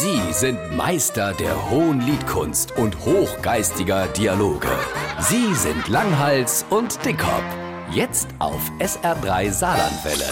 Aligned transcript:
Sie 0.00 0.32
sind 0.32 0.76
Meister 0.76 1.34
der 1.34 1.70
hohen 1.70 2.00
Liedkunst 2.00 2.70
und 2.76 2.96
hochgeistiger 3.04 4.06
Dialoge. 4.06 4.68
Sie 5.18 5.52
sind 5.56 5.88
Langhals 5.88 6.64
und 6.70 7.04
Dickhop. 7.04 7.42
Jetzt 7.90 8.28
auf 8.38 8.60
SR3 8.78 9.50
Saarlandwelle. 9.50 10.28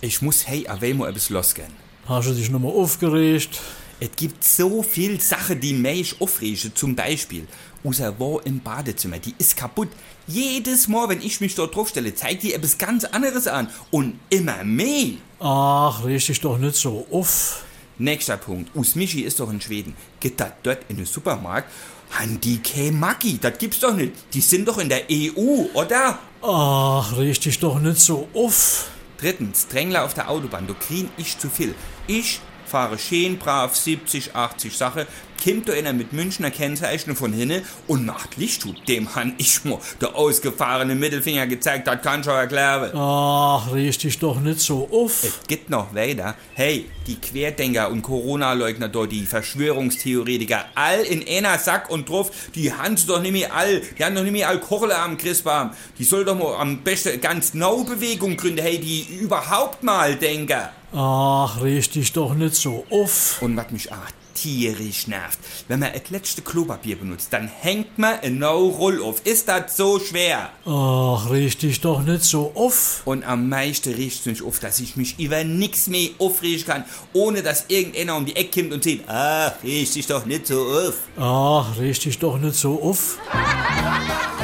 Ich 0.00 0.22
muss 0.22 0.48
hey 0.48 0.66
Avemo 0.66 1.04
etwas 1.04 1.28
losgehen. 1.28 1.74
Hast 2.08 2.28
du 2.28 2.32
dich 2.32 2.48
nochmal 2.48 2.72
aufgeregt? 2.72 3.60
Es 4.00 4.12
gibt 4.16 4.42
so 4.42 4.82
viel 4.82 5.20
Sachen, 5.20 5.60
die 5.60 5.74
mich 5.74 6.18
aufregen. 6.18 6.74
Zum 6.74 6.96
Beispiel, 6.96 7.46
unser 7.82 8.18
War 8.18 8.46
im 8.46 8.60
Badezimmer, 8.60 9.18
die 9.18 9.34
ist 9.36 9.58
kaputt. 9.58 9.88
Jedes 10.26 10.88
Mal, 10.88 11.10
wenn 11.10 11.20
ich 11.20 11.42
mich 11.42 11.54
dort 11.54 11.76
draufstelle, 11.76 12.14
zeigt 12.14 12.44
die 12.44 12.54
etwas 12.54 12.78
ganz 12.78 13.04
anderes 13.04 13.46
an. 13.46 13.68
Und 13.90 14.18
immer 14.30 14.64
mehr. 14.64 15.16
Ach, 15.38 16.02
reg 16.02 16.24
dich 16.24 16.40
doch 16.40 16.56
nicht 16.56 16.76
so 16.76 17.06
auf. 17.10 17.65
Nächster 17.98 18.36
Punkt. 18.36 18.74
Usmichi 18.74 19.22
ist 19.22 19.40
doch 19.40 19.50
in 19.50 19.60
Schweden. 19.60 19.94
Geht 20.20 20.38
das 20.38 20.52
dort 20.62 20.80
in 20.88 20.96
den 20.96 21.06
Supermarkt? 21.06 21.70
Han 22.18 22.40
die 22.40 22.60
Maki, 22.92 23.38
das 23.38 23.58
gibt's 23.58 23.80
doch 23.80 23.94
nicht. 23.94 24.12
Die 24.32 24.40
sind 24.40 24.68
doch 24.68 24.78
in 24.78 24.88
der 24.88 25.04
EU, 25.10 25.64
oder? 25.74 26.18
Ach, 26.42 27.12
dich 27.16 27.58
doch 27.58 27.80
nicht 27.80 27.98
so 27.98 28.28
auf. 28.34 28.90
Drittens, 29.18 29.66
Drängler 29.68 30.04
auf 30.04 30.14
der 30.14 30.28
Autobahn, 30.28 30.66
du 30.66 30.74
krieg 30.74 31.08
ich 31.16 31.38
zu 31.38 31.48
viel. 31.48 31.74
Ich 32.06 32.40
fahre 32.66 32.98
schön 32.98 33.38
brav 33.38 33.74
70, 33.74 34.34
80 34.34 34.76
Sache, 34.76 35.06
kommt 35.46 35.68
da 35.68 35.74
einer 35.74 35.92
mit 35.92 36.12
Münchner 36.12 36.50
Kennzeichen 36.50 37.14
von 37.14 37.32
hinne 37.32 37.62
und 37.86 38.04
macht 38.04 38.36
Lichthut. 38.36 38.76
Dem 38.88 39.14
han 39.14 39.34
ich 39.38 39.64
mo 39.64 39.80
der 40.00 40.16
ausgefahrene 40.16 40.96
Mittelfinger 40.96 41.46
gezeigt, 41.46 41.86
das 41.86 42.02
kann 42.02 42.24
schon 42.24 42.34
erklären. 42.34 42.90
Ach, 42.96 43.72
reg 43.72 43.96
dich 43.96 44.18
doch 44.18 44.40
nicht 44.40 44.60
so 44.60 44.88
auf. 44.90 45.22
Es 45.22 45.46
gibt 45.46 45.70
noch 45.70 45.94
weiter. 45.94 46.34
Hey, 46.54 46.86
die 47.06 47.14
Querdenker 47.20 47.90
und 47.90 48.02
Corona-Leugner 48.02 48.88
dort, 48.88 49.12
die 49.12 49.24
Verschwörungstheoretiker, 49.24 50.64
all 50.74 51.02
in 51.02 51.24
einer 51.28 51.58
Sack 51.58 51.90
und 51.90 52.08
drauf, 52.08 52.30
die 52.54 52.72
haben 52.72 52.96
sie 52.96 53.06
doch 53.06 53.22
nicht 53.22 53.32
mehr 53.32 53.54
all, 53.54 53.80
die 53.96 54.04
haben 54.04 54.16
doch 54.16 54.22
nicht 54.22 54.32
mehr 54.32 54.48
all 54.48 54.58
Kochle 54.58 54.98
am 54.98 55.16
Christbaum. 55.16 55.70
Die 55.98 56.04
soll 56.04 56.24
doch 56.24 56.36
mal 56.36 56.56
am 56.56 56.78
besten 56.82 57.20
ganz 57.20 57.54
neu 57.54 57.84
Bewegung 57.84 58.36
gründen, 58.36 58.62
hey, 58.62 58.78
die 58.78 59.06
überhaupt 59.20 59.84
mal 59.84 60.16
denken. 60.16 60.62
Ach, 60.92 61.62
reg 61.62 61.90
dich 61.92 62.12
doch 62.12 62.34
nicht 62.34 62.56
so 62.56 62.84
auf. 62.90 63.40
Und 63.42 63.56
was 63.56 63.70
mich 63.70 63.92
auch 63.92 63.96
tierisch 64.36 65.08
nervt, 65.08 65.38
wenn 65.66 65.80
man 65.80 65.92
das 65.92 66.10
letzte 66.10 66.42
Klopapier 66.42 66.96
benutzt, 66.96 67.28
dann 67.32 67.48
hängt 67.48 67.98
man 67.98 68.18
No 68.38 68.68
Roll 68.68 69.02
auf. 69.02 69.24
Ist 69.24 69.48
das 69.48 69.76
so 69.76 69.98
schwer? 69.98 70.50
Ach, 70.64 71.30
reg 71.30 71.58
dich 71.58 71.80
doch 71.80 72.02
nicht 72.02 72.22
so 72.22 72.52
auf. 72.54 73.02
Und 73.04 73.24
am 73.24 73.48
meisten 73.48 73.94
riecht 73.94 74.20
es 74.20 74.26
mich 74.26 74.42
auf, 74.42 74.60
dass 74.60 74.78
ich 74.78 74.96
mich 74.96 75.18
über 75.18 75.42
nichts 75.42 75.88
mehr 75.88 76.10
aufregen 76.18 76.64
kann, 76.66 76.84
ohne 77.12 77.42
dass 77.42 77.64
irgendeiner 77.68 78.16
um 78.16 78.26
die 78.26 78.36
Ecke 78.36 78.60
kommt 78.60 78.74
und 78.74 78.84
sieht, 78.84 79.02
ach, 79.08 79.54
reg 79.64 79.92
dich 79.92 80.06
doch 80.06 80.24
nicht 80.26 80.46
so 80.46 80.60
auf. 80.60 80.94
Ach, 81.18 81.78
reg 81.78 81.98
dich 81.98 82.18
doch 82.18 82.38
nicht 82.38 82.54
so 82.54 82.80
auf. 82.80 83.18